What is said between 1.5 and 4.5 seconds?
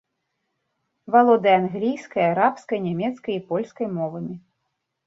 англійскай, арабскай, нямецкай і польскай мовамі.